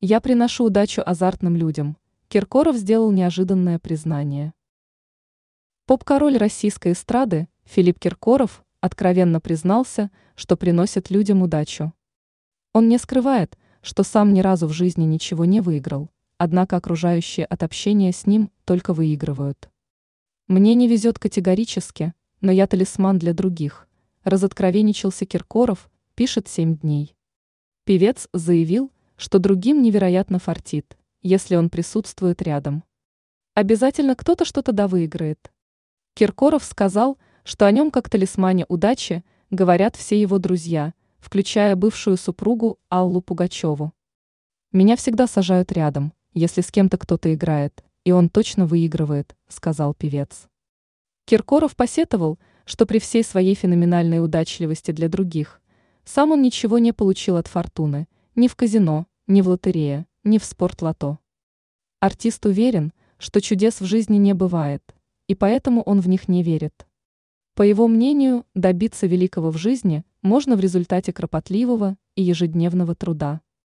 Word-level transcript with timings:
Я 0.00 0.20
приношу 0.20 0.66
удачу 0.66 1.02
азартным 1.04 1.56
людям. 1.56 1.96
Киркоров 2.28 2.76
сделал 2.76 3.10
неожиданное 3.10 3.80
признание. 3.80 4.54
Поп-король 5.86 6.36
российской 6.36 6.92
эстрады 6.92 7.48
Филипп 7.64 7.98
Киркоров 7.98 8.64
откровенно 8.80 9.40
признался, 9.40 10.12
что 10.36 10.56
приносит 10.56 11.10
людям 11.10 11.42
удачу. 11.42 11.92
Он 12.72 12.88
не 12.88 12.96
скрывает, 12.96 13.58
что 13.82 14.04
сам 14.04 14.32
ни 14.32 14.40
разу 14.40 14.68
в 14.68 14.72
жизни 14.72 15.02
ничего 15.02 15.44
не 15.44 15.60
выиграл, 15.60 16.10
однако 16.36 16.76
окружающие 16.76 17.44
от 17.44 17.64
общения 17.64 18.12
с 18.12 18.24
ним 18.24 18.52
только 18.64 18.94
выигрывают. 18.94 19.68
Мне 20.46 20.74
не 20.74 20.86
везет 20.86 21.18
категорически, 21.18 22.14
но 22.40 22.52
я 22.52 22.68
талисман 22.68 23.18
для 23.18 23.34
других. 23.34 23.88
Разоткровенничался 24.22 25.26
Киркоров, 25.26 25.90
пишет 26.14 26.46
«Семь 26.46 26.76
дней». 26.76 27.16
Певец 27.82 28.28
заявил, 28.32 28.92
что 29.18 29.38
другим 29.38 29.82
невероятно 29.82 30.38
фартит, 30.38 30.96
если 31.20 31.56
он 31.56 31.68
присутствует 31.68 32.40
рядом. 32.40 32.84
Обязательно 33.54 34.14
кто-то 34.14 34.46
что-то 34.46 34.72
да 34.72 34.88
выиграет. 34.88 35.52
Киркоров 36.14 36.64
сказал, 36.64 37.18
что 37.44 37.66
о 37.66 37.70
нем 37.72 37.90
как 37.90 38.08
талисмане 38.08 38.64
удачи 38.68 39.24
говорят 39.50 39.96
все 39.96 40.20
его 40.20 40.38
друзья, 40.38 40.94
включая 41.18 41.74
бывшую 41.74 42.16
супругу 42.16 42.78
Аллу 42.88 43.20
Пугачеву. 43.20 43.92
«Меня 44.72 44.96
всегда 44.96 45.26
сажают 45.26 45.72
рядом, 45.72 46.12
если 46.32 46.60
с 46.60 46.70
кем-то 46.70 46.96
кто-то 46.96 47.34
играет, 47.34 47.82
и 48.04 48.12
он 48.12 48.28
точно 48.28 48.66
выигрывает»,— 48.66 49.36
сказал 49.48 49.94
певец. 49.94 50.46
Киркоров 51.24 51.74
посетовал, 51.74 52.38
что 52.64 52.86
при 52.86 53.00
всей 53.00 53.24
своей 53.24 53.54
феноменальной 53.54 54.22
удачливости 54.22 54.92
для 54.92 55.08
других, 55.08 55.60
сам 56.04 56.30
он 56.30 56.42
ничего 56.42 56.78
не 56.78 56.92
получил 56.92 57.36
от 57.36 57.48
фортуны, 57.48 58.06
ни 58.34 58.46
в 58.46 58.54
казино, 58.54 59.06
ни 59.28 59.40
в 59.40 59.48
лотерее, 59.48 60.06
ни 60.24 60.38
в 60.38 60.44
спортлото. 60.44 61.18
Артист 62.00 62.44
уверен, 62.46 62.92
что 63.18 63.40
чудес 63.40 63.80
в 63.80 63.84
жизни 63.84 64.16
не 64.16 64.34
бывает– 64.34 64.82
и 65.28 65.34
поэтому 65.34 65.82
он 65.82 66.00
в 66.00 66.08
них 66.08 66.26
не 66.26 66.42
верит. 66.42 66.86
По 67.54 67.62
его 67.62 67.86
мнению, 67.86 68.46
добиться 68.54 69.06
великого 69.06 69.50
в 69.50 69.58
жизни 69.58 70.04
можно 70.22 70.56
в 70.56 70.60
результате 70.60 71.12
кропотливого 71.12 71.96
и 72.16 72.22
ежедневного 72.22 72.94
труда. 72.94 73.42